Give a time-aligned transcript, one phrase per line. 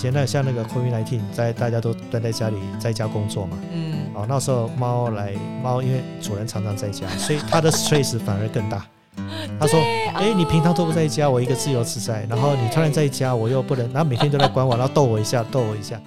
[0.00, 3.58] 现在像那个 COVID-19，在大家都待在家里，在家工作嘛。
[3.70, 3.98] 嗯。
[4.14, 8.82] 哦，那时候猫来，猫因为主人常常在家，所以它的 stress 反而更大。
[9.60, 9.78] 他说
[10.16, 16.00] ：“哎，你平常都不在家，我一个自由自在，然后你突然在家，我又不能，然后每天都在管我，然后逗我一下，逗我一下。”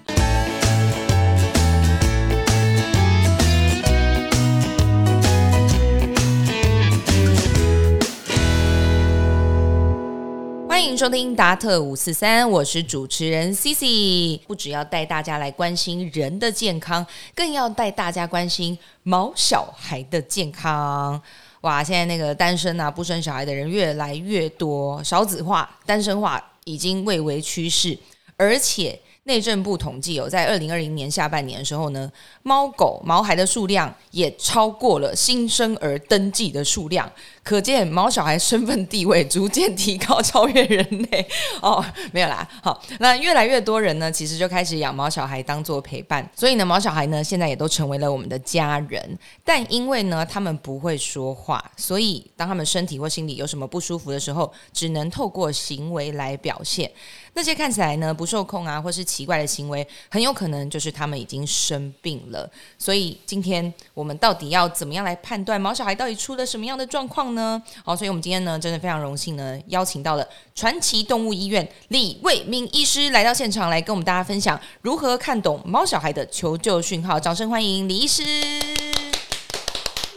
[10.98, 14.40] 收听达特五四三，我是主持人 Cici。
[14.46, 21.20] 不只要带大家来关心人的健康，更要带大家关心毛小孩的健康。
[21.62, 27.98] 哇，现在那个单身啊、不生小孩的人越来越多，少子化、单身化已经蔚为趋势，
[28.38, 29.00] 而且。
[29.26, 37.10] 内政部统计，有在二零二零年下半年的时候呢，猫狗毛孩的数量也超过了新生儿登记的数量，
[37.42, 41.26] 可见毛小孩身份地位逐渐提高，超越人类。
[41.62, 49.18] 哦，没有啦，好，那越来越多人呢，其实就开始养毛小孩当做陪伴，所以呢，毛小孩呢现在也都成为了我们的家人。
[49.46, 56.92] 但因为呢，他们不会说话，所以当他们身体或心理有什么不舒服的时候，只能透过行为来表现。
[57.36, 62.48] 那些看起来呢不受控啊，或是奇怪的行为，很有可能就是他们已经生病了。
[62.78, 67.62] 所以今天我们到底要怎么样来判断毛小孩到底出了什么样的状况呢？
[67.84, 77.20] 好，所以我们今天呢，真的非常荣幸呢，邀请到了传奇动物医院李卫明医师来到现场，来跟我们大家分享如何看懂猫小孩的求救讯号。
[77.20, 78.24] 掌声欢迎李医师。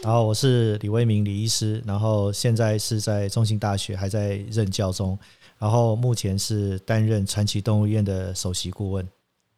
[0.03, 5.17] 好，我是李卫明李医师，然后现在是在中兴大学还在任教中。
[5.59, 9.07] 然后目前是担任传奇动物医院的首席顾问。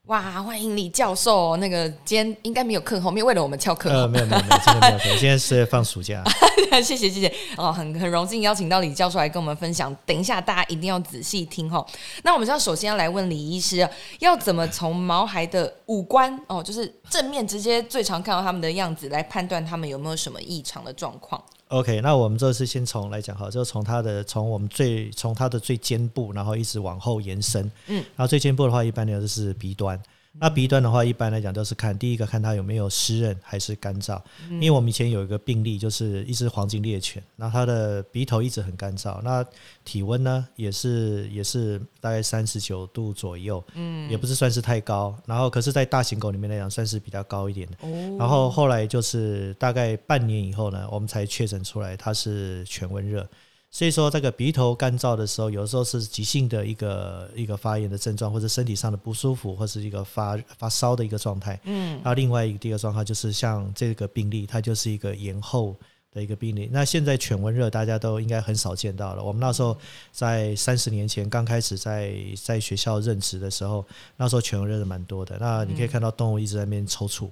[0.05, 1.55] 哇，欢迎李教授！
[1.58, 3.92] 那个今天应该没有课后面为了我们翘课。
[3.92, 5.16] 呃，没有没有没有，真的没有课。
[5.20, 6.23] 现在是放暑假。
[6.72, 9.95] 谢谢谢谢哦，很很荣幸邀请到李教授来跟我们分享。
[10.08, 11.86] 等一下大家一定要仔细听哈。
[12.23, 21.39] 那我们要首先要来问李医师，要怎么从毛孩的五官哦，就是正面直接最常看到他们的样子来判断他们有没有什么异常的状况
[21.70, 27.64] ？OK，那我们这次先从来讲哈，就从它的从我们最从它的最尖部，然后一直往后延伸。
[27.88, 29.99] 嗯，然后最尖部的话，一般呢就是鼻端。
[30.39, 34.22] 那鼻端的话，一般来讲都是看第一个看它有没有湿润还是干燥。
[34.50, 39.45] 因为我们以前有一个病例，就是一只黄金猎犬，那它的鼻头一直很干燥，那
[39.83, 45.16] 体温呢也是也是大概三十九度左右，嗯，也不是算是太高。
[45.26, 47.78] 然后可是，在大型狗里面来讲，算是比较高一点的。
[48.17, 53.28] 然后后来就是大概半年以后呢，我们才确诊出来它是犬温热。
[53.71, 61.59] 所以说，这个鼻头干燥的时候，有时候是急性的一个一个发炎的症状，或者身体上的不舒服，或是一个发发烧的一个状态。
[61.65, 65.75] 嗯，然后另外一个第二个状况就是像这个病例，它就是一个延后
[66.11, 66.67] 的一个病例。
[66.71, 69.23] 那现在犬瘟热大家都应该很少见到了。
[69.23, 69.77] 我们那时候
[70.11, 73.86] 在三十年前刚开始在在学校任职的时候，
[74.17, 75.37] 那时候犬瘟热是蛮多的。
[75.39, 77.30] 那你可以看到动物一直在那边抽搐，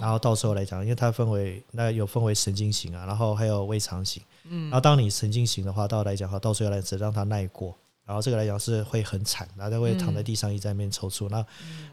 [0.00, 4.22] 然后到时候来讲，因为它分为那有分为神经型啊，然后还有胃肠型。
[4.44, 11.44] 嗯，然后当你神经型的话，到来讲话，到最后来只让它耐过，然后这个来讲是会很惨，然后他会躺在地上一直在那边抽搐，那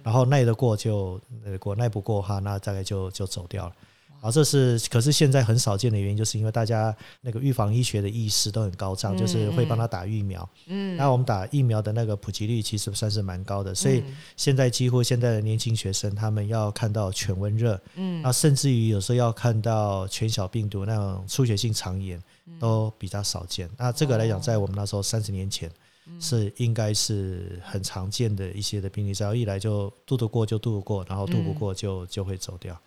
[0.03, 1.19] 然后耐得过就
[1.59, 3.73] 过，耐不过哈，那大概就就走掉了。
[4.21, 10.47] 啊，这是可是现在很少见的原因，就是因为大家那个预防医学的意识都很高涨，就是会帮他打疫苗。
[10.67, 14.03] 嗯，那我们打疫苗的那个普及率其实算是蛮高的，所以
[14.35, 22.21] 现在几乎现在的年轻学生他们要看到犬温热，嗯，那甚至于有时候要看到犬小病毒那种出血性肠炎。
[22.59, 23.69] 都比较少见。
[23.77, 25.71] 那这个来讲，在我们那时候三十年前，
[26.19, 29.13] 是应该是很常见的一些的病例。
[29.13, 32.77] 只要一来就度得过就度得过，然后度不过就就会走掉。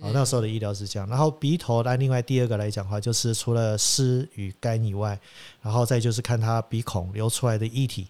[0.00, 1.08] 哦，那时候的医疗是这样。
[1.08, 5.18] 然后鼻头，那另外第二个来讲的话，就是除了湿与干以外，
[5.62, 8.08] 然后再就是看它鼻孔流出来的液体。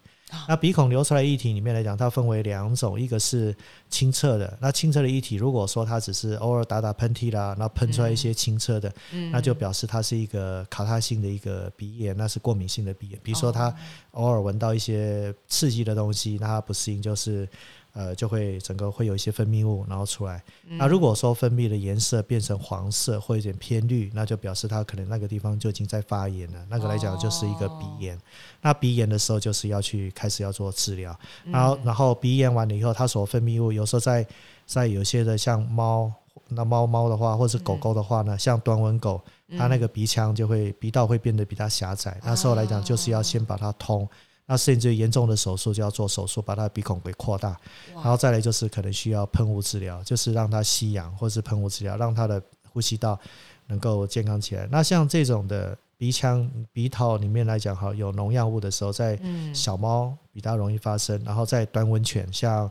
[0.49, 3.55] 那鼻孔流出来液体里面来讲，它分为两种，一个是
[3.89, 4.59] 清澈的。
[4.61, 8.93] 那清澈的液体，如果说它只是偶尔打打喷嚏啦，那喷出来一些清澈的，
[9.31, 13.21] 那就表示它是一个卡他性的一个鼻炎，那是过敏性的鼻炎。
[13.23, 13.73] 比如说它
[14.11, 17.49] 偶尔闻到一些刺激的东西，那它不适应就是。
[17.97, 20.43] 呃，就会整个会有一些分泌物，然后出来。
[20.65, 26.59] 那如果说分泌的颜色变成黄色或有点偏绿，那就表示它可能那个地方就已经在发炎了。
[26.69, 28.21] 那个来讲就是一个鼻炎。
[28.61, 31.19] 那鼻炎的时候就是要去开始要做治疗。
[31.47, 34.27] 然后，然后鼻炎完了以后，它所分泌物有时候在
[34.67, 36.13] 在有些的像猫，
[36.49, 39.19] 那猫猫的话，或者是狗狗的话呢，像短吻狗，
[39.57, 42.21] 它那个鼻腔就会鼻道会变得比较狭窄。
[42.23, 44.07] 那时候来讲，就是要先把它通。
[44.47, 47.57] 那甚至严重的手术就要做手术，把它鼻孔给扩大，
[47.95, 52.41] 然后再来就是可能需要喷雾治疗，就是让它吸氧，或是喷雾治疗，让它的
[52.73, 53.19] 呼吸道
[53.67, 54.69] 能够健康起来。
[54.71, 59.19] 那像这种的鼻腔、鼻头里面来讲哈，有农药物的时候，在
[59.53, 62.71] 小猫比较容易发生，然后在短吻犬像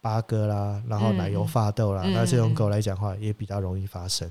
[0.00, 4.30] 八哥啦，然后奶油发豆啦，那这种狗来讲话也比较容易发生。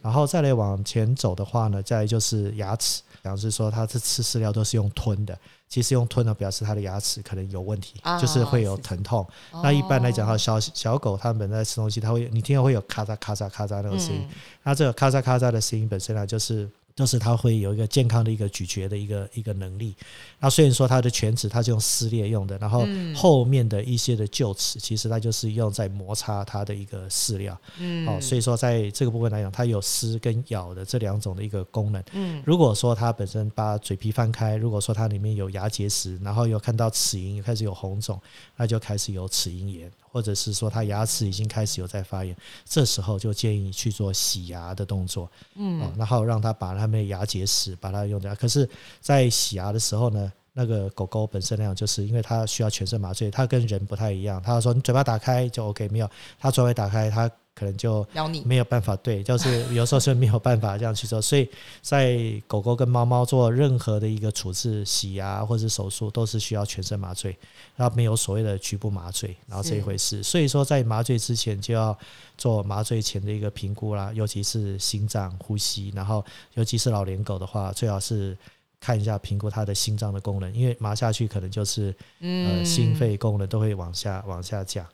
[0.00, 5.38] 然后再来往前走的话呢，再就是牙齿，表示说它是吃饲料都是用吞的。
[5.68, 9.26] 其实用吞的表示它的牙齿可能有问题，就是会有疼痛。
[9.62, 14.28] 那一般来讲哈，小小狗它们在吃东西，它会你听到会有咔嚓咔嚓咔嚓那种声音。
[14.62, 16.68] 那这个咔嚓咔嚓的声音本身呢，就是。
[16.94, 19.94] 就是它会有一个健康的一个咀嚼的一个一个能力。
[20.38, 27.58] 那虽然说它的犬齿它是用撕裂用的，然后后面的一些的臼齿，其实它就是用在摩擦它的一个饲料。
[27.78, 32.02] 嗯，哦，所以说在这个部分来讲，它有撕跟咬的这两种的一个功能。
[32.12, 38.20] 嗯，如果说它本身把嘴皮翻开，如果说它里面有牙结石，然后有看到齿龈开始有红肿，
[38.56, 39.90] 那就开始有齿龈炎。
[40.10, 48.34] 或者是说他牙齿已经开始有在发炎，这时候就建议去做洗牙的动作，嗯，然后让他把他们的牙结石把它用掉。
[48.34, 48.68] 可是，
[49.00, 54.42] 在洗牙的时候呢，那个狗狗本身那样，就是因为它需要全身麻醉，它跟人不太一样。
[54.42, 57.30] 他说你嘴巴打开就 OK，没有，它嘴巴打开他。
[57.60, 58.06] 可能就
[58.46, 61.46] 没有办法对， 就是有时候是没有办法这样去做，所以
[61.82, 67.36] 在狗狗跟猫猫做任何的一个处置、洗牙或者手术，都是需要全身麻醉，
[67.76, 70.22] 然后没有所谓的局部麻醉，然后这一回事。
[70.22, 71.94] 所以说，在麻醉之前就要
[72.38, 76.24] 做麻醉前的一个评估啦，尤其是心脏、呼吸，然后
[76.54, 78.34] 尤其是老年狗的话，最好是。
[78.80, 84.84] 看一下评估他的心脏的功能，因为麻下去可能就是呃心肺功能都会往下往下降，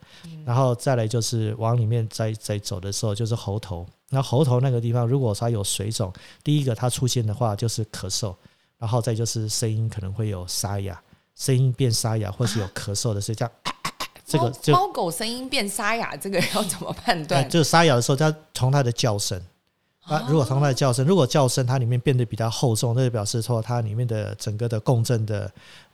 [0.44, 6.12] 然后再来就是往里面再再走的时候就是喉头，那喉头那个地方如果它有水肿，
[6.42, 8.34] 第一个它出现的话就是咳嗽，
[8.76, 11.00] 然后再就是声音可能会有沙哑，
[11.36, 13.52] 声音变沙哑或是有咳嗽的是这样，
[14.26, 17.48] 这个猫狗声音变沙哑，这个要怎么判断？
[17.48, 19.40] 就是沙哑的时候，它从它的叫声。
[20.08, 25.50] 那如果从它的叫声，如果叫声它里面变得比较厚重，那就表示说它里面的整个的共振的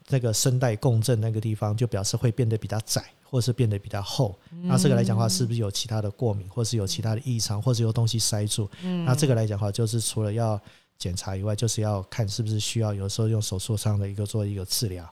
[0.09, 4.38] 那个声带共振那个地方，就表示会变得比较窄，或是变得比较厚。
[4.62, 8.69] 那这个来讲的话，是不是有其他的过敏，或是有其他的异常，或是有东西塞住？
[9.06, 10.61] 那这个来讲的话，就是除了要
[10.99, 15.08] 检查以外，就是要看是不是需要有时候用手术上的一个做一个治疗。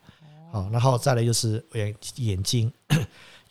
[0.52, 2.70] 好，然后再来就是眼眼睛，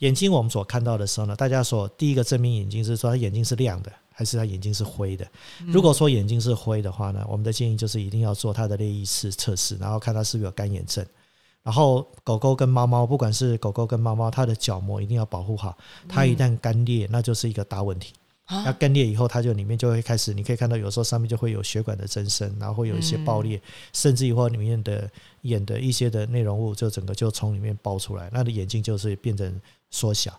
[0.00, 3.90] 眼睛我们所看到的时候呢，大家所第一个证明眼睛是说它眼睛是亮的。
[4.12, 5.26] 还是他眼睛是灰的。
[5.68, 11.02] 如果说眼睛是灰的话呢，我们的建议就是一定要做它的泪液试测试，然后看它是不是有干眼症。
[11.62, 15.74] 然后狗狗跟猫猫，不管是狗狗跟猫猫，它的角膜一定要保护好。
[16.06, 18.12] 它一旦干裂，那就是一个大问题。
[18.46, 23.58] 那干裂以后，它就里面就会开始，你可以看到有时候上面就会有血管的增生，然后会有一些爆裂，
[23.94, 25.10] 甚至以后里面的
[25.42, 29.58] 眼的一些的内容物就整个就从里面爆出来，那的眼睛就是变成
[29.90, 30.32] 缩小。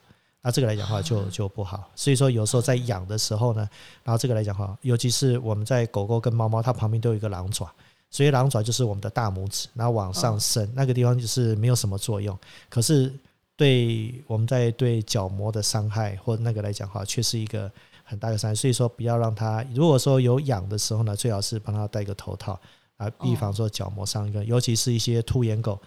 [0.43, 3.59] 那这个来讲的话就就不好，所以说有时候在养的时候呢，
[4.03, 7.71] 然后这个来讲话，尤其是我们在狗狗跟猫猫，它旁边都有一个狼爪，
[8.09, 12.35] 所以狼爪就是我们的大拇指，然后往上伸，那个地方就是没有什么作用，
[12.69, 13.13] 可是
[13.55, 17.71] 对我们在对角膜的伤害或那个来讲话，却是一个
[18.03, 22.59] 很大的伤害，所以说不要让它，如果说有痒的时候呢，最好是帮它戴个头套
[22.97, 25.79] 啊，预防说角膜上一个，尤其是一些凸眼狗。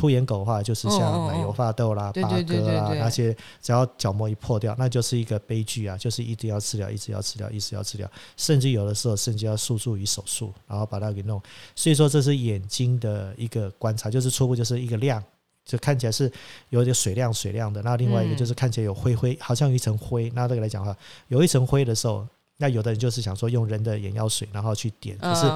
[0.00, 5.94] 凸眼狗的话，就是像奶油发豆啦、八哥啦，那些只要角膜一破掉，那就是一个悲剧啊！
[5.98, 11.38] 就是一直要治疗，一直要治疗，一直要治疗，甚至有的时候甚至要诉诸于手术，然后把它给弄。
[11.76, 15.22] 所以说，这是眼睛的一个观察，就是初步就是一个亮，
[15.66, 16.32] 就看起来是
[16.70, 17.82] 有点水亮水亮的。
[17.82, 20.32] 那另外一个就是看起来有灰灰，好像有一层灰。
[20.34, 22.26] 那这个来讲的话，有一层灰的时候。
[22.60, 25.46] 那有的人就是想说用人的眼药水，然后去点，可是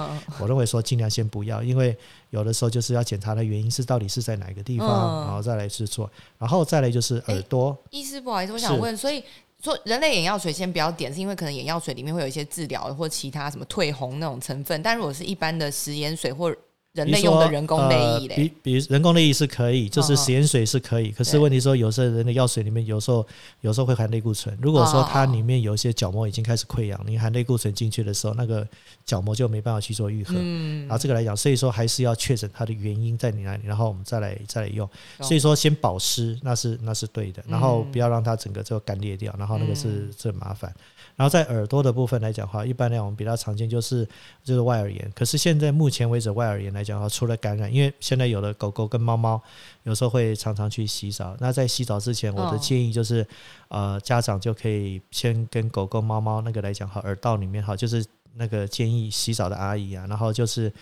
[0.40, 1.94] 我认为说尽量先不要，因为
[2.30, 7.76] 有的时候就是要检查的原因是到底是在哪个地方，然后再来制作，然后再来就是耳朵。
[7.90, 9.22] 医师不好意思，我想问，所以
[9.62, 16.50] 说人类眼药水先不要点，是因为可能眼药水里面会有一些治疗或其他什么退红那种成分，但如果是一般的食盐水或
[16.94, 21.10] 人类用的人工泪液嘞，比比人工泪液是可以，就是食盐水是可以。
[21.10, 23.26] 可是问题说，有时候人的药水里面有时候
[23.62, 24.56] 有时候会含类固醇。
[24.62, 28.64] 如果说它里面有一些角膜已经开始溃疡，你含类固醇进去的时候，那个
[29.04, 30.34] 角膜就没办法去做愈合。
[30.82, 34.88] 然后这个来讲，所以说还是要确诊它的原因在你那里，然后我们再来再来用。
[35.20, 37.42] 所以说先保湿，那是那是对的。
[37.48, 40.72] 然后不要让它整个就干裂掉，然后那个是这麻烦。
[41.16, 44.04] 然后在耳朵的部分来讲的话，一般来讲我们比较常见就是
[44.42, 45.10] 就是外耳炎。
[45.14, 49.40] 可是现在目前为止外耳炎来讲的话，除了感染，因为现在有的狗狗跟猫猫
[49.84, 51.36] 有时候会常常去洗澡。
[51.38, 53.26] 那在洗澡之前，我的建议就是，
[53.68, 58.04] 呃，家长就可以先跟狗狗、猫猫那个来讲哈，耳道里面哈，就是
[58.34, 60.72] 那个建议洗澡的阿姨啊，然后就是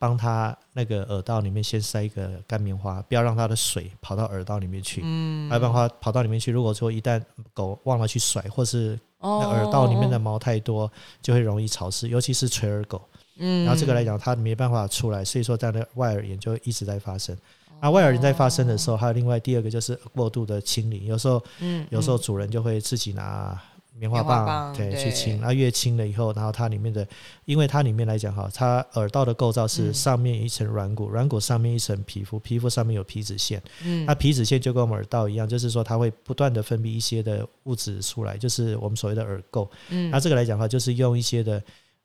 [0.00, 5.02] 帮他那个耳道里面先塞一个干棉花，不要让它的水跑到耳道里面去。
[5.04, 10.90] 嗯，不然的话跑到里面去，如果说一旦狗忘了去甩，或是那耳道里面的毛太多，
[11.20, 13.06] 就会容易潮湿，尤其是垂耳狗。
[13.36, 17.36] 嗯，然后这个来讲它没办法出来，所以说它的外耳炎就一直在发生。
[17.82, 23.60] 那外耳炎在发生的时候，还有另外第二个就是过度的清理，有时候，嗯，有时候主人就会自己拿。
[23.92, 27.06] 棉花棒对去清，然后越清了以后，然后它里面的，
[27.44, 41.62] 因为它里面来讲哈，它耳道的构造是上面一层软骨，软骨上面一层皮肤，皮肤上面有皮脂腺，嗯，那皮脂腺就跟我们耳道一样，就是说它会不断的分泌一些的物质出来，就是我们所谓的耳垢，嗯，那这个来讲的话，就是用一些的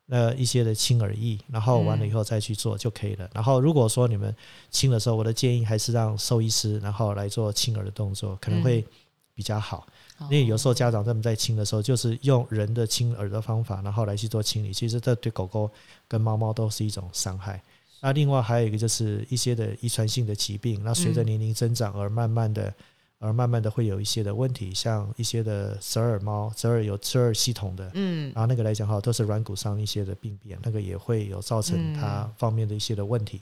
[0.09, 3.29] 呃一些的清耳液，然后完了以后再去做就可以了。
[3.33, 4.35] 然后如果说你们
[4.69, 8.85] 清的时候，我的建议还是让兽医师然后来做清耳的动作，可能会
[9.33, 9.87] 比较好。
[10.21, 15.69] 因为有时候家长他们在清的时候，就是用人的清耳的方法，然后来去做清理，其实这对狗狗
[16.07, 17.61] 跟猫猫都是一种伤害。
[18.01, 22.73] 那另外还有一个就是一些的遗传性的疾病，那随着年龄增长而慢慢的。
[23.25, 33.41] 而慢慢的会有一些的问题，像一些的折耳猫，折耳有折耳系统的，嗯，然后那个来讲哈，都是软骨上一些的病变，那个也会有造成它方面的一些的问题。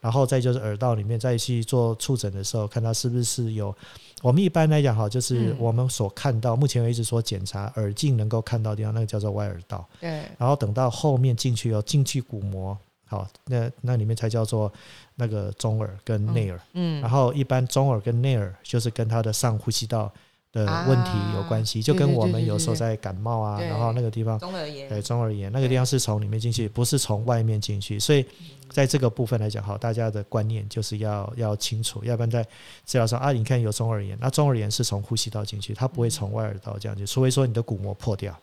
[0.00, 3.74] 然后再就是耳道里面再去做触诊的时候，看它是不是有。
[4.22, 9.86] 我们一般来讲哈，就是我们所看到目前为止所检查耳镜能够看到的地方，那个叫做外耳道。
[10.00, 10.22] 对。
[10.38, 12.78] 然后等到后面进去有进去鼓膜。
[13.14, 14.72] 好，那那里面才叫做
[15.14, 20.12] 那个中耳跟内耳，嗯，然后一般中耳跟内耳就是跟它的上呼吸道
[20.52, 28.26] 的问题有关系，就跟我们有时候在感冒啊，然后那个地方中耳炎，对中耳炎那个地方是从里面进去，不是从外面进去，所以
[28.70, 32.42] 在这个部分来讲，好，大家的观念就是要要清楚，要不然在
[32.84, 38.36] 治疗上啊，你看有中耳炎，那中耳炎是从呼吸道进去，它不会从外耳道这样去，除非说你的鼓膜破掉。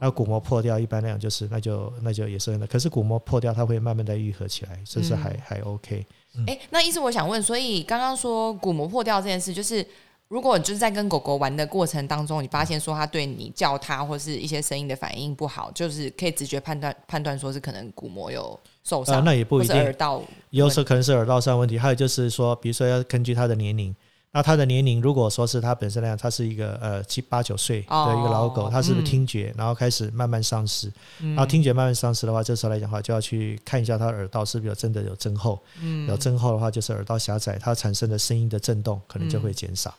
[0.00, 2.66] 那鼓膜破掉，一般来讲就是，那就那就也是的。
[2.66, 6.06] 可是鼓膜破掉，它会慢慢的愈合起来，这是还还 OK。
[6.46, 9.84] 哎，那意思我想问，所以刚刚说鼓膜破掉这件事，就是
[10.28, 19.76] 如果就是在跟狗狗玩的过程当中，你发现说它对你叫它或是一些声音的反应不好，就是可以直觉判断判断说是可能鼓膜有受伤，那也不一定。
[19.76, 23.94] 耳道有时候可能是耳道上问题，还有就是说，比如说要根据它的年龄。
[24.30, 36.06] 那它的年龄，如果说是它本身来讲，它是一个呃七八九岁的一个老狗，它是不是听觉，然后开始慢慢丧失，然后听觉慢慢丧失的话，这时候来讲的话，就要去看一下它耳道是不是有真的有增厚，嗯。
[36.06, 39.94] 有增厚的话，就是耳道狭窄，它产生的声音的震动可能就会减少。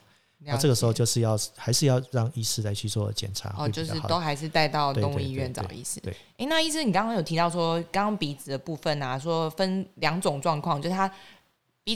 [0.46, 6.00] 那这个时候就是要还是要让医师来去做检查，哦，就是都还是带到动物医院找医师。
[6.02, 11.12] 对，哎，那医师，你刚刚有提到说，刚刚鼻子的部分啊，说分两种状况，就是它。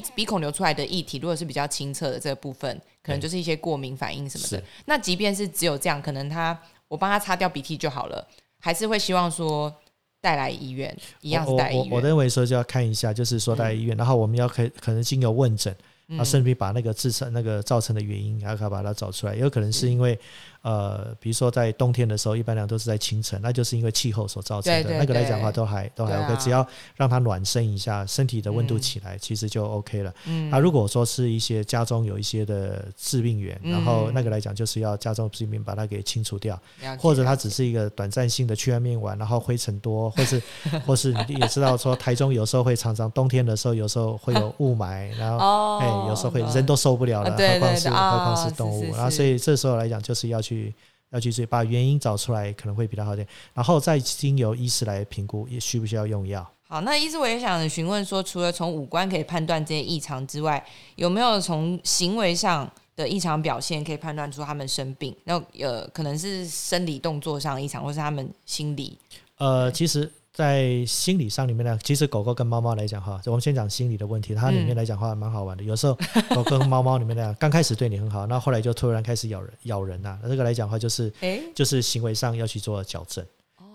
[0.02, 4.64] 鼻鼻孔流出来的液体，如果是比较清澈的这个部分，可能就是一些过敏反应什么的。
[4.86, 6.58] 那即便是只有这样，可能他
[6.88, 8.28] 我帮他擦掉鼻涕就好了，
[8.60, 9.74] 还是会希望说
[10.20, 11.90] 带来医院，一样是带医院。
[11.92, 15.76] 我认为说就要看一下，就是说带医院，然后我们要可可能经由问诊，
[16.18, 20.20] 啊，顺便把那个制成那个造成的原因，然后把它找出来，有可能是因为。
[20.64, 24.98] 呃，比如说在冬天的时候，一般量都是在清晨，那就是因为气候所造成的。
[24.98, 26.66] 那个来讲的话，都还都还 OK，只要
[26.96, 30.14] 让它暖身一下，身体的温度起来，其实就 OK 了。
[30.26, 30.50] 嗯。
[30.50, 36.58] 那如果说是一些家中有一些的致病源，然后那个来讲就是要家中致病把它给清除掉，
[36.98, 40.42] 或者它只是一个短暂性的去外面玩，然后灰尘多，或是
[40.88, 50.53] 或是你也知道说台中有时候会常常冬天的时候有时候会有雾霾，然后哎有时候会人都受不了了，何况是何况是动物，然后所以这时候来讲就是要去。
[50.54, 50.74] 去
[51.10, 56.50] 要去，把原因找出来可能会比较好点，然后再经由医师来评估，也需不需要用药。
[56.68, 60.64] 好，那医师我也想询问说，除了从五官可以判断这些异常之外，
[60.96, 65.16] 有没有从行为上的异常表现可以判断出他们生病？
[65.26, 68.98] 那呃，可能是生理动作上异常，或是他们心理？
[69.38, 70.12] 呃，其实。
[70.34, 75.64] 在心理上里面呢，其实狗狗跟猫猫来讲哈，我们先讲心理的问题，它里面来讲话蛮好玩的。
[75.64, 75.94] 有时候
[76.30, 80.18] 狗狗跟猫猫里面呢，刚开始对你很好，那后来就突然开始咬人咬人呐。
[80.24, 81.14] 那这个来讲话就是，
[81.54, 83.24] 就是行为上要去做矫正，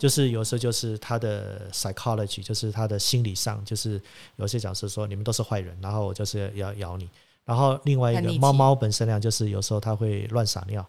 [0.01, 4.03] 就是有时候就是它的 psychology，就是它的心理上，就是
[4.35, 7.09] 有些讲是说你们都是坏人，然后我就是要咬你。
[7.45, 10.85] 然后另外一个猫猫本身呢，就是有时候它会乱撒尿。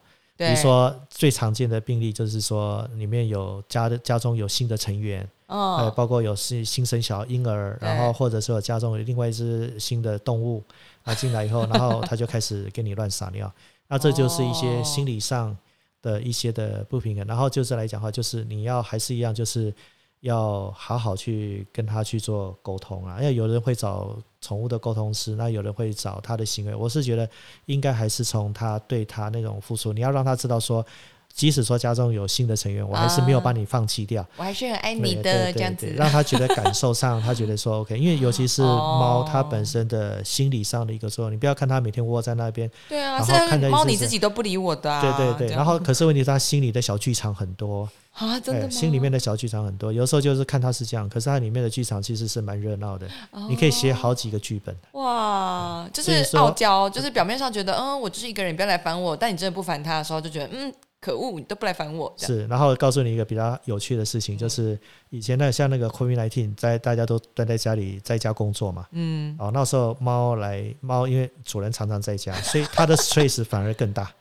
[0.48, 10.62] 比如说最常见的病例就是说，里面有家的家中有新的成员，哦，包括有新新生小婴儿，然后或者说家中有另外一只新的动物
[11.02, 13.52] 啊 进来以后，然后他就开始给你乱撒尿，
[13.88, 15.56] 那这就是一些心理上
[16.00, 17.26] 的一些的不平衡。
[17.26, 19.74] 然后就是来讲的话，就是你要还是一样，就是。
[20.22, 26.74] 要好好去跟他去做沟通啊，因为有人会找宠物的沟通师，那有人会找他的行为。
[26.74, 27.28] 我是觉得
[27.66, 30.84] 应该还是从他对他那种付出，你要让他知道说，
[31.32, 35.86] 即使说家中有新的成员，我还是没有把你放弃掉，我还是很爱你的这样子。
[35.96, 45.00] 让他觉得感受上，他觉得说 OK，因为尤其是 猫，它本身的心理上的一个作用，你不要看它每天窝在那边，对啊，然后看着猫你自己都不理我的啊。
[45.00, 48.70] 对对对，然后可是问题是他心里的小剧场很多，啊，真的哎吗？
[48.70, 53.08] 心里面的小剧场很多，有时候就是看它是这样，可是它里面的剧场其实是蛮热闹的，
[53.48, 54.76] 你可以写好几个剧本。
[54.92, 62.12] 哇，就是傲娇，就是表面上觉得嗯，我就是一个人，你不要来烦我，但你真的不烦他的时候，就觉得嗯，可恶，你都不来烦我。
[62.18, 64.78] 是，然后告诉你一个比较有趣的事情，就是
[65.08, 74.12] 以前呢像那个 COVID nineteen，在大家都待在家里在家工作嘛，嗯，哦，那时候猫来猫，因为主人常常在家，所以它的 stress 反而更大。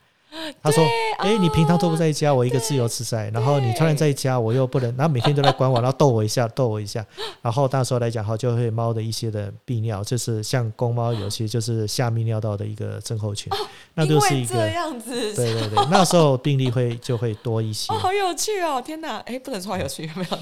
[0.62, 0.84] 他说
[1.20, 7.06] ：“哎、你平常都不在家，我一个自由自在，然后你突然在家，我又不能，然后每天都在管我，然后逗我一下，逗我一下，
[7.42, 13.52] 然后到时候来讲哈，就会猫的一些的泌尿，就是像公猫有些就是下泌尿道的一个症候群，
[13.94, 18.82] 那就是一个为这样子，对对对，那时候病例会就会多一些哦，，好有趣哦！
[18.86, 20.38] 天哪，哎，不能说好有趣，有没有？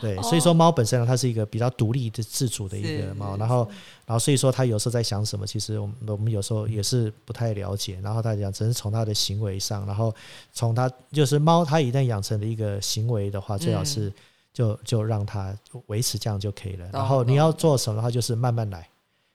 [0.00, 3.68] 对，所以说猫本身呢，它是一个比较独立的自主的一个猫，然后
[4.10, 10.12] 然后所以说他有时候在想什么，其实我们我们有时候也是不太了解，然后他讲只是从他的行为上，然后
[10.52, 14.12] 从他就是猫，它一旦养成的一个行为的话，最好是
[14.52, 16.88] 就就让它维持这样就可以了。
[16.92, 18.88] 然后你要做什么的话，就是慢慢来，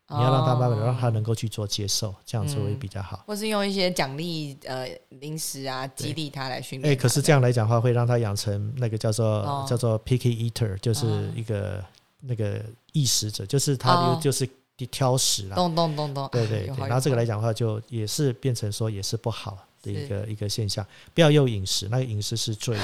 [0.10, 3.24] 你要让它慢慢的让它能够去做接受，这样子会比较好。
[3.26, 7.02] 或是用一些奖励呃零食啊，激励它来训哎、练它。
[7.02, 7.40] 可是这样。
[7.42, 9.66] 来讲的话，会让他养成那个叫做、哦。
[9.66, 11.82] 叫做 picky eater，就是一个、
[12.20, 14.20] 那个异食者，就是它哦。
[14.22, 14.46] 就是
[14.88, 15.56] 挑食啦。
[15.56, 19.56] 咚咚咚咚，对对然后这个来讲的话，就也是变成说也是不好
[19.86, 20.86] 的一个一个现象。
[21.14, 22.78] 不要用饮食，那个饮食是最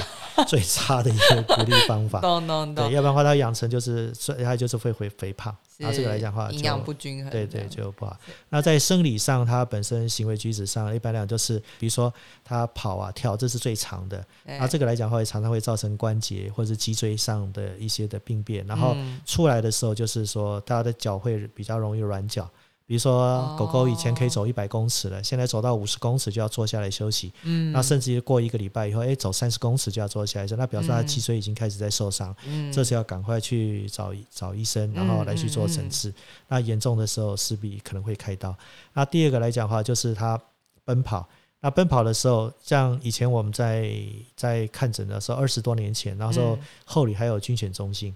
[0.46, 2.20] 最差的一个鼓励方法。
[2.22, 5.54] 咚咚对，咚，要不然的话，它养成就是它就是会会肥胖。
[5.78, 8.16] 然后这个来讲的话就，营养不均衡，对对，就不好。
[8.50, 12.12] 那在生理上，它本身行为举止上，一般来讲就是，比如说
[12.44, 14.18] 它跑啊跳，这是最长的。
[14.44, 18.64] 哎然后这个来讲的话，常常会造成关节或者是脊椎上的一些的病变。
[18.66, 22.48] 然后嗯出来的时候，就是说它的脚会比较容易软脚。
[22.92, 27.32] 比如说哦狗狗以前可以走一百公尺了，现在走到五十公尺就要坐下来休息。
[27.42, 32.36] 嗯那甚至于过一个礼拜以后，哎，走三十公尺就要坐下来那表示它嗯脊椎已经开始在受伤。
[32.44, 36.12] 嗯这时要赶快去找找医生，然后来去做诊治。
[36.48, 38.54] 那严重的时候势必可能会开刀。
[38.92, 40.38] 那第二个来讲的话，就是它
[40.84, 41.26] 奔跑。
[41.62, 43.90] 那奔跑的时候，像以前我们在
[44.36, 48.14] 在看诊的时候，二十多年前，那时候嗯后里还有军犬中心，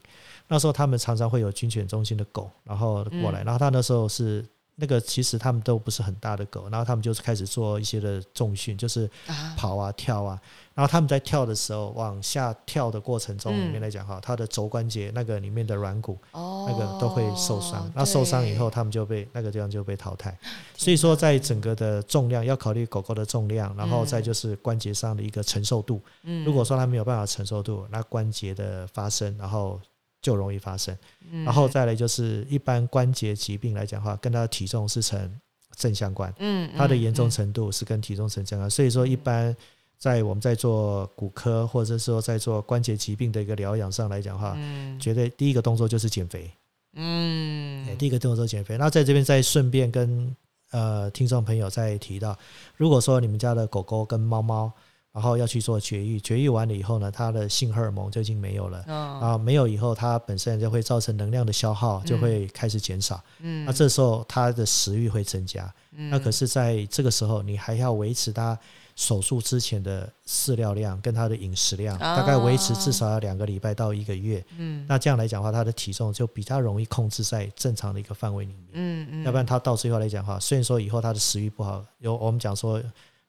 [0.48, 4.44] 那时候他们常常会有军犬中心的狗，然后过来，然后他那时候是。
[4.78, 10.38] 那个其实他们都不是很大的狗，然后他们就是开始做一些的重训，就是啊，跑啊跳啊，
[10.74, 13.72] 然后他们在跳的时候往下跳的过程中里嗯。
[13.72, 20.36] 面来讲哈，它的肘关节那个里面的软骨哦，那个都会受伤，那受伤以后，他们就被那个地方就被淘汰。
[20.76, 26.02] 所以说在整个的重量要考虑狗狗的重量，然后再就是关节上的一个承受度。
[26.22, 26.44] 嗯。
[26.44, 29.80] 如果说它没有办法承受度，那关节的发生，然后
[30.26, 30.96] 就容易发生。
[31.30, 35.40] 嗯然后再来就是一般关节疾病来讲的话，跟他的体重是成
[35.76, 36.34] 正相关。
[36.38, 39.54] 嗯，它的严重嗯程度是跟体重成正相关，所以说一般
[39.96, 46.50] 在我们在做骨科或者说在做关节疾病的一个疗养上来讲的话，嗯绝对第一个动作就是减肥，
[46.94, 48.76] 嗯哎第一个动作减肥。
[48.76, 50.34] 那在这边再顺便跟
[50.72, 52.36] 呃听众朋友再提到，
[52.76, 54.72] 如果说你们家的狗狗跟猫猫，
[55.16, 58.84] 然后要去做绝育，绝育完了以后呢，它的性荷尔蒙就已经没有了。
[58.86, 63.18] 嗯啊，没有以后，它本身就会造成能量的消耗，就会开始减少。
[63.38, 65.72] 嗯那这时候它的食欲会增加。
[66.10, 68.58] 那可嗯是在这个时候，你还要维持它
[68.94, 74.44] 手术之前的饲料量跟它的饮食量，啊大概维持至少要两个礼拜到一个月。
[74.58, 78.66] 嗯那这样来讲的话，它的体重就比较容易控制在正常的一个范围里面。
[78.72, 82.82] 嗯嗯，要不然它到最后来讲的话，虽然说以后它的食欲不好，有我们讲说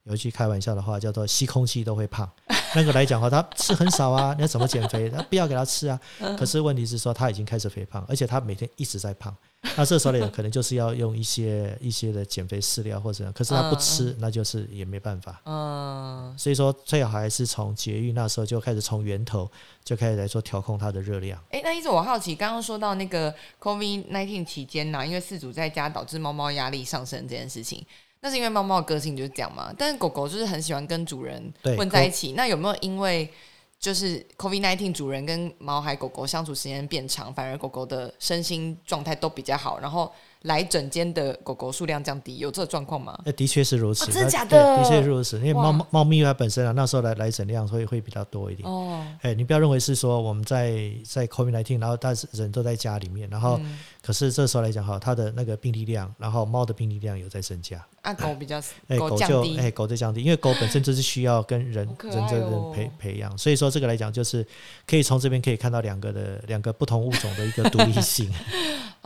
[0.07, 2.29] 有一句开玩笑的话叫做吸空气都会胖。
[2.75, 5.09] 那个来讲的话，他吃很少啊， 你要怎么减肥？
[5.13, 5.99] 那不要给他吃啊。
[6.37, 9.35] 可是问题是说，他已经开始肥胖，而且他每天一直在胖。
[9.75, 15.41] 那这时候呢，可能就是要用一些 一些的减肥饲料或者，可是他不吃，那就是也没办法。
[15.45, 19.49] 嗯所以说，最好还是从节育那时候就开始从源头
[19.83, 21.41] 就开始来做调控它的热量。
[21.51, 27.83] 哎，那一直我好奇，刚刚说到那个 COVID nineteen 期间呐、因为饲主在家导致猫猫压力上升这件事情，
[28.21, 29.73] 那是因为猫猫的个性就是这样嘛。
[29.77, 33.31] 但是狗狗就是很喜欢跟主人混在一起，那有没有因为
[33.79, 40.11] 就是 COVID nineteen 主人跟猫还狗狗相处时间变长，反而狗狗的身心状态都比较好，然后
[40.47, 43.17] 来诊间的狗狗数量降低，有这个状况吗？
[43.23, 44.83] 那的确是如此，哦真的的？
[44.83, 45.87] 确是如此，因为猫哇。
[45.91, 48.67] 猫咪它本身啊，那时候来来诊量会会比较多一点。
[48.67, 53.77] 哦，哎，你不要认为是说我们在在 COVID 1 9然后但是人都在家里面，然后嗯。
[54.01, 57.85] 可是这时候来讲哈，它的那个病例量，然后猫的病例量有在增加。
[58.03, 58.57] 啊，狗比较
[58.87, 64.47] 哎，狗狗就哎狗在降低，因为狗本身就是需要跟人人这人培培养，所以说这个来讲就是
[64.85, 68.31] 可以从这边可以看到两个的两个不同物种的一个独立性。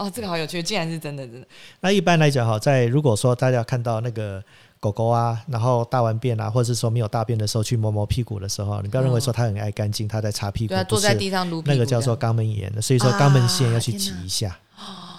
[0.02, 1.48] 哦，这个好有趣，竟然是真的，真的，
[1.80, 4.44] 那一般来讲哈，在如果说大家看到那个
[4.80, 14.58] 狗狗啊，然后大完便啊，或者是说没有大便的时候去摸摸屁股的时候，你不要认为说它很爱干净，它在擦屁股对啊，，坐在地上撸那个叫做肛门炎的，所以说肛门腺要去挤一下。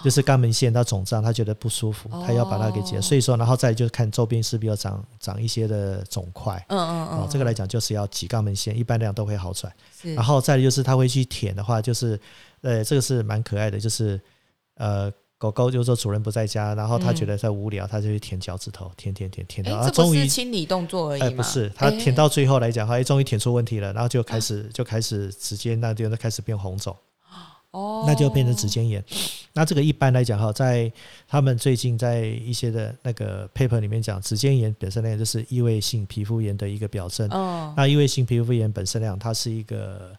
[0.03, 6.61] 就是肛门腺它肿胀，它觉得不舒服，它要把它给挤所以说，然后再就是看周边是不是有长长一些的肿块。
[6.67, 9.71] 嗯嗯嗯哦，这个来讲就是要挤肛门腺，一般来讲都会好转。
[10.01, 12.19] 是然后再来就是它会去舔的话，就是
[12.63, 14.19] 呃，这个是蛮可爱的，就是
[14.83, 21.27] 呃，狗狗就是说主人不在家，然后它觉得在无聊，它就去舔脚趾头，舔舔舔舔到，哎，啊，这不终于是清理动作而已吗？
[21.27, 26.93] 哎，不是，它哎舔到最后来讲，它哎，终于舔出问题了，然后就开始就开始直接那地方就开始变红肿，
[27.71, 29.01] 哦，那就变成指尖炎。
[29.53, 30.91] 那这个一般来讲哈，在
[31.29, 37.29] 他们最近在一些的那个 paper 里面讲，指尖炎本身来讲就是异位性皮肤炎的一个表征。
[37.29, 40.11] 哦那异位性皮肤炎本身来讲，它是一个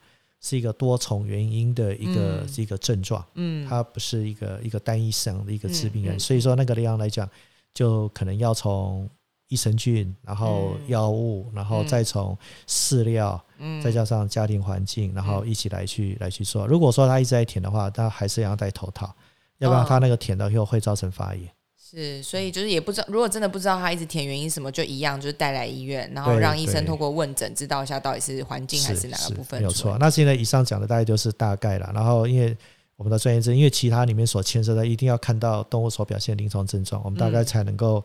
[0.46, 2.48] 是一个多重原因的一个、嗯。
[2.56, 6.14] 一个症状，嗯，它不是一个一个单一生的一个致病源。
[6.14, 7.26] 嗯嗯所以说那个量来讲，
[7.72, 9.08] 就可能要从
[9.48, 10.88] 益生菌，然后嗯。
[10.88, 11.86] 药物，然后嗯。
[11.88, 12.36] 再从
[12.68, 13.80] 饲料，嗯。
[13.80, 16.66] 再加上家庭环境，然后一起来去来去做。
[16.66, 19.10] 如果说他一直在舔的话，他还是要戴头套，
[19.58, 21.50] 要不然哦他那个舔到以后会造成发炎。
[21.86, 29.96] 是，所以就是也不知道，如果真的不知道他一直填原因什么，就一样，就是带来医院，然后让医生对透过问诊知道一下到底是环境还是哪个部分没有错。
[30.00, 31.90] 那现在以上讲的大概就是大概了。
[31.94, 32.56] 然后因为
[32.96, 38.02] 我们的专业证，因为其他里面所牵涉的，一定要看到动物所表现临床症状，我们大概嗯才能够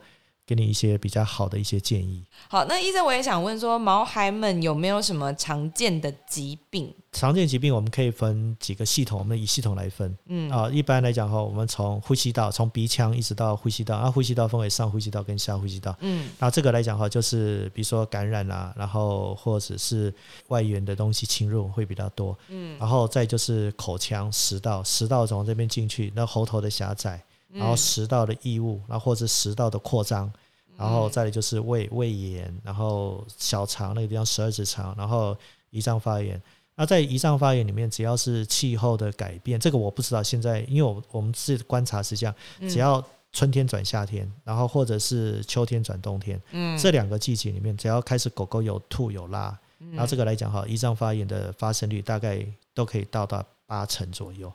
[0.49, 2.25] 给你一些比较好的一些建议。
[2.47, 6.91] 好，那医生我也想问说，毛孩们有没有什么常见的疾病？
[7.11, 10.17] 常见疾病我们可以分几个系统，我们以系统来分。
[10.25, 15.95] 嗯啊，一般来讲哈，我们从呼吸道，从鼻腔一直到呼吸道，啊，呼吸道分为上呼吸道跟下呼吸道。
[16.01, 20.11] 嗯那这个来讲哈，就是比如说感染啦、然后或者是
[20.47, 22.35] 外源的东西侵入会比较多。
[22.47, 30.31] 嗯然后再就是口腔、食道，食道从这边进去，那喉头的狭窄，然后食道的异物，然后或者食道的扩张，
[30.77, 35.35] 然后再来就是胃胃炎，然后小肠那个地方十二指肠，然后
[35.71, 36.41] 胰脏发炎。
[36.75, 54.49] 那在胰脏发炎里面，只要是气候的改变，这个我不知道现在，因为我我们是观察是这样，嗯只要春天转夏天，然后或者是秋天转冬天，嗯这两个季节里面，只要开始狗狗有吐有拉，嗯然后这个来讲哈，胰脏发炎的发生率大概都可以到达八成左右。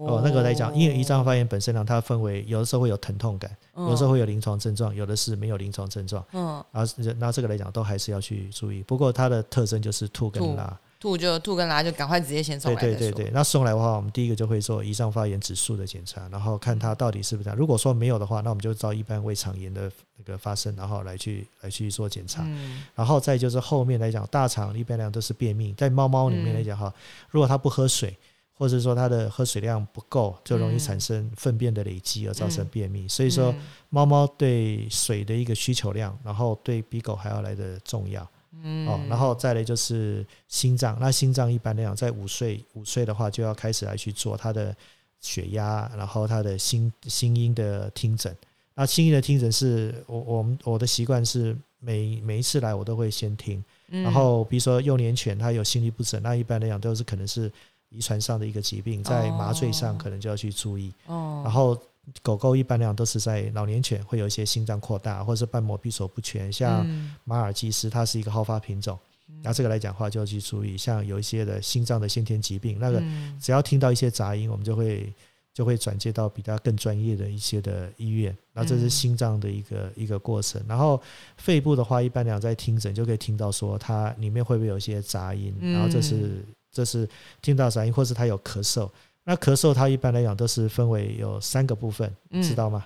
[0.00, 6.24] 哦，那个来讲，因为胰脏发炎本身呢，它分为有的时候会有疼痛感，有的时候会有临床症状，有的是没有临床症状。
[6.32, 8.82] 嗯然后那这个来讲都还是要去注意。
[8.82, 10.78] 不过它的特征就是吐跟拉。
[10.98, 13.10] 吐就吐跟拉就赶快直接先送对来对。
[13.10, 17.58] 对对对，那送来的话，我们第一个就会做胰脏发炎指数的检查，然后看它到底是不是这样。
[17.58, 22.42] 如果说没有的话，那我们就照一般胃肠炎的那个发生，然后来去来去做检查。
[22.46, 26.92] 嗯然后再就是后面来讲，大肠一般来讲都是便秘，在猫猫里面来讲哈，
[27.30, 28.16] 如果它不喝水，
[28.54, 33.08] 或者说它的喝水量不够，就容易产生粪便的累积而造成便秘。
[33.08, 33.60] 所以说，嗯
[33.90, 38.28] 猫猫对水的一个需求量，然后对比狗还要来的重要。
[38.64, 44.76] 嗯哦，然后再来就是心脏，那心脏一般来讲，在五岁五岁的话，就要开始来去做它的
[45.20, 48.34] 血压，然后它的心心音的听诊。
[48.74, 57.50] 那心音的听诊是我我们我的习惯是每每一次来我都会先听，嗯然后比如说幼年犬它有心律不整，那一般来讲都是可能是
[57.92, 60.92] 遗传上的一个疾病，在麻醉上哦可能就要去注意。
[61.06, 61.42] 哦。
[61.44, 61.76] 然后
[62.22, 67.14] 狗狗一般来讲都是在老年犬会有一些心脏扩大或者是瓣膜闭锁不全，像嗯。
[67.24, 68.98] 马尔济斯它是一个好发品种，
[69.42, 73.38] 那这个来讲的话就要去注意，像有一些的心脏的先天疾病，那个嗯。
[73.40, 75.12] 只要听到一些杂音，我们就会
[75.54, 78.90] 就会转接到比较更专业的一些的医院，那这是嗯。
[78.90, 80.60] 心脏的一个一个过程。
[80.66, 81.00] 然后
[81.36, 87.08] 肺部的话，一般来讲在听诊就可以听到说它里面会不会有一些杂音，嗯然后这是这是
[87.40, 88.88] 听到嗓音，或是他有咳嗽。
[89.24, 92.42] 那咳嗽它一般来讲都是分为有三个部分，嗯。
[92.42, 92.84] 知道吗？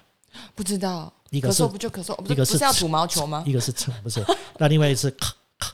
[0.54, 3.42] 不知道，一个是咳嗽不就咳嗽，一个是不是要吐毛球吗？
[3.46, 4.22] 一个是撑，不是，
[4.58, 5.70] 那另外一次咳咳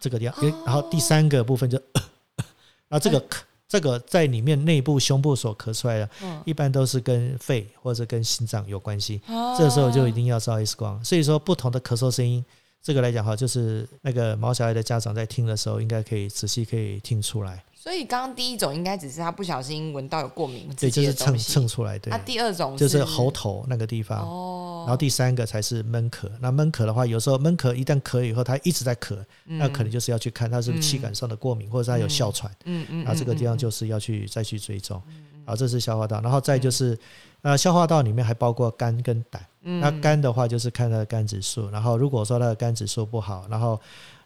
[0.00, 1.76] 这个地方，然后哦第三个部分就，
[2.88, 11.04] 然后这个咳这个在里面内部胸部所咳出来的，嗯，一般都是跟肺或者跟心脏有关系，啊这时候就一定要照 X 光。
[11.04, 12.42] 所以说不同的咳嗽声音，
[12.82, 17.62] 这个来讲哈，就是那个毛小孩的家长在听的时候，应该可以仔细可以听出来。
[17.74, 21.96] 所以刚刚第一种应该只是他不小心闻到有过敏，对，就是蹭蹭出来。
[21.98, 24.20] 对，那第二种就是喉头那个地方。
[24.20, 24.84] 哦。
[24.86, 26.28] 然后第三个才是闷咳。
[26.40, 32.52] 那闷咳的话，有时候闷咳一旦咳以后，他一直在咳，那可能就是要去看他是不是气管上的过敏，或者他有哮喘。
[32.64, 33.04] 嗯嗯。
[33.04, 35.00] 然后这个地方就是要去再去追踪。
[35.46, 36.98] 然后这是消化道，然后再就是，
[37.40, 39.42] 呃，消化道里面还包括肝跟胆。
[39.62, 39.80] 嗯。
[39.80, 43.80] 那肝的话就是看它的肝指数，然后如果说它的肝指数不好，然后。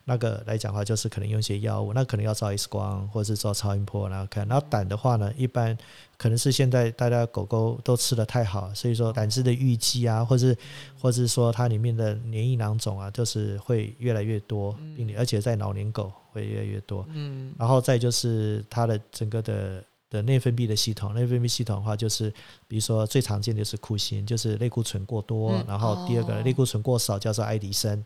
[0.07, 4.49] 那个来讲的话，就是可能用一些药物，那可能要照 X 光或者是照超音波，然后看。
[4.49, 5.77] 然后胆的话呢，一般
[6.17, 10.57] 可能是现在大家狗狗都吃的太好，所以说胆汁的淤积啊，或是
[11.01, 17.07] 或者是说它里面的黏液囊肿啊，就是会越来越多，并且而且在老年狗会越来越多。
[17.13, 17.53] 嗯。
[17.57, 22.29] 然后再就是它的整个的的内分泌的系统，内分泌系统的话，就是
[22.69, 28.05] 比如说最常见的是库欣，就是类固醇过多，然后第二个类固醇过少叫做爱迪生。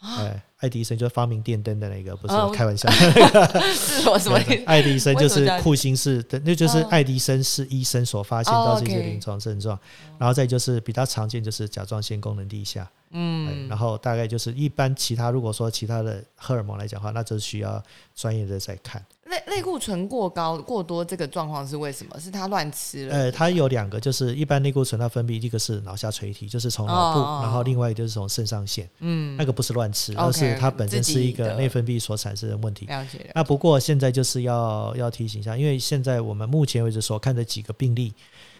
[0.00, 2.90] 哎，爱迪生就是发明电灯的那个，不是开玩笑。
[3.72, 4.38] 是什么？
[4.66, 9.78] 爱迪生就是库欣是的，那就是爱迪生是医生所发现到这些临床症状。
[10.18, 12.86] 然后再就是比较常见就是甲状腺功能低下。
[13.12, 17.82] 嗯，然后大概就是一般其他如果说其他的荷尔蒙来讲话，那就需要
[18.14, 19.02] 专业的在看。
[19.26, 22.20] 类类固醇过高过多这个状况是为什么？
[22.20, 23.14] 是他乱吃了？
[23.14, 28.88] 呃，它有两个，就是一般类固醇它分泌一个是脑下垂体，就是从脑部，然后另外一个就是从肾上腺。
[29.00, 32.86] 嗯，那个不是乱吃，而是它本身是一个内分泌所产生的问题。
[32.86, 33.30] 了解。
[33.34, 38.12] 那不过现在就是要要提醒一下，因为现在我们目前为止所看的几个病例，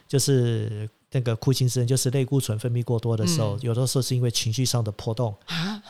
[0.08, 5.34] 就是那个库欣症，就是类固醇分泌过多的时候，有的时候是因为情绪上的波动，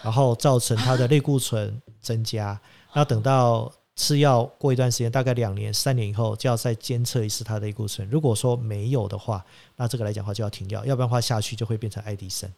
[0.03, 2.61] 然后造成它的类固醇增加。
[2.93, 8.09] 那等到吃药过一段时间，大概两年、三年以后，就要再监测一次它的类固醇。
[8.11, 9.45] 如果说没有的话，
[9.77, 12.53] 那这个来讲的话就要停药，要不然的话下去就会变成爱迪生。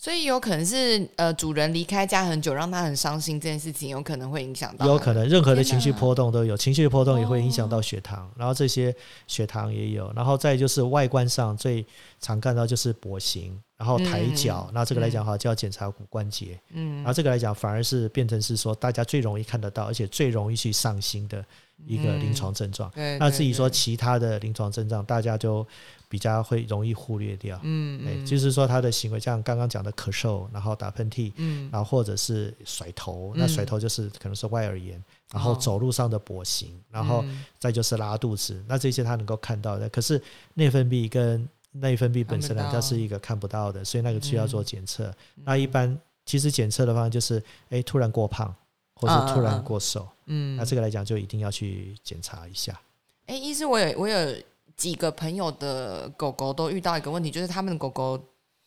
[0.00, 4.86] 所以有可能是呃，主人离开家很久，让他很伤心，这件事情有可能会影响到。
[4.86, 8.94] 有可能任何的情绪波动都有，情绪波动也会影响到血糖，然后这些
[9.26, 11.84] 血糖也有，然后再就是外观上最
[12.20, 21.44] 常看到就是跛行，然后抬脚，那这个来讲的话就要检查骨关节，嗯，然后这个来讲反而是变成是说大家最容易看得到，而且最容易去上心的
[21.88, 22.88] 一个临床症状。
[23.18, 25.66] 那至于说其他的临床症状，大家就。
[26.08, 37.22] 比较会容易忽略掉，嗯，哎，就是说他的行为，像刚刚讲的咳嗽，然后打喷嚏，嗯，然后或者是甩头，那甩头就是可能是外耳炎，然后走路上的跛行，然后
[37.58, 40.20] 再就是拉肚子，那这些他能够看到的，可是
[40.54, 45.14] 内分泌跟内分泌本身呢，它是一个看不到的，所以那个需要做检测。
[45.44, 45.94] 那一般
[46.24, 48.54] 其实检测的话，就是哎突然过胖，
[48.94, 52.80] 或是突然过瘦，嗯，那这个来讲就一定要去检查一下。
[53.26, 54.34] 哎，医师，我有我有。
[54.78, 58.18] 几个朋友的狗狗都遇到一个问题，就是他们的狗狗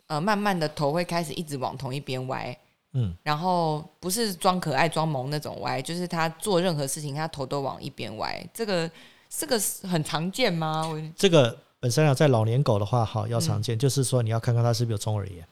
[0.06, 2.56] 呃，慢慢的头会开始一直往同一边歪，
[2.91, 8.45] 嗯，然后不是装可爱装萌那种歪，就是他做任何事情，他头都往一边歪。
[8.54, 8.91] 这个
[9.30, 9.58] 这个
[9.89, 10.86] 很常见吗？
[11.15, 15.47] 这个本身啊，在老年狗的话，好要常见，就是说你要看看它是不是有中耳炎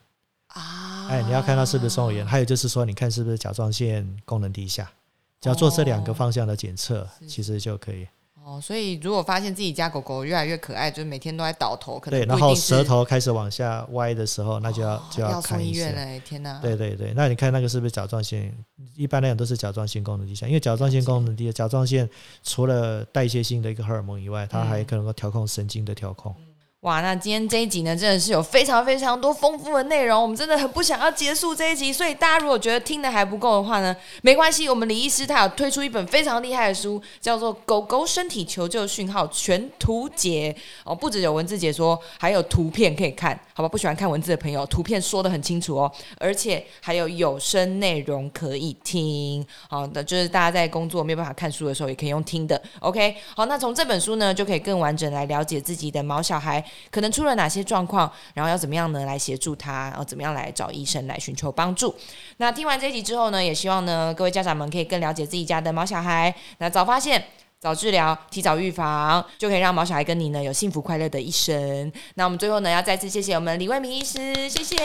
[0.48, 4.92] 啊，哎，你要看它是不是中耳炎，还有就是说，你看是不是甲状腺功能低下，
[5.40, 8.06] 只要做这两个方向的检测，其实就可以。
[8.50, 16.20] 哦，所以如果发现自己家狗狗越来越可爱，就是每天都在倒头，可能对，然后舌头开始往下歪的时候，那就要就要看医院了。
[16.24, 16.58] 天哪！
[16.60, 18.52] 对对对，那你看那个是不是甲状腺？
[18.96, 22.10] 一般来讲都是甲状腺功能低下，因为甲状腺功能低，甲状腺
[22.42, 26.34] 除了代谢性的一个荷尔蒙以外，它还可能够调控神经的调控。
[26.80, 40.50] 哇，那今天这一集呢，真的是有非常非常多丰富的内容，我们真的很不想要结束这一集，所以大家如果觉得听的还不够的话呢，没关系，我们李医师他有推出一本非常厉害的书，叫做《狗狗身体求救讯号全图解》
[40.82, 43.68] 哦，不止有文字解说，还有图片可以看，好吧？
[43.68, 52.58] 不喜欢看文字的朋友，图片说的很清楚哦，而且还有有声内容可以听，好的，就是大家在工作没有办法看书的时候，也可以用听的。
[52.78, 56.64] OK，好，那从这本书呢，就可以更完整来了解自己的毛小孩。
[56.90, 59.04] 可能出了哪些状况，然后要怎么样呢？
[59.04, 61.94] 来协助他，然后怎么样来找医生来寻求帮助？
[62.36, 67.24] 那听完这集之后呢，也希望呢各位家长们可以更了解自己家的毛小孩，那早发现、
[67.58, 71.92] 早治疗、提早预防，就可以让毛小孩跟你呢有幸福快乐的一生。
[72.14, 74.76] 那我们最后呢，要再次谢谢我们李卫明医师，谢谢。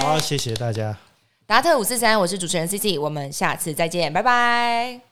[0.00, 0.96] 好，谢谢大家。
[1.46, 5.05] 达特五四三，我是主持人 C C，我们下次再见，拜拜。